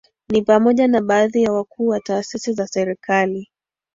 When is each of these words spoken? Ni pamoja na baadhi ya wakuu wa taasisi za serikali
Ni 0.29 0.41
pamoja 0.41 0.87
na 0.87 1.01
baadhi 1.01 1.43
ya 1.43 1.51
wakuu 1.53 1.87
wa 1.87 1.99
taasisi 1.99 2.53
za 2.53 2.67
serikali 2.67 3.51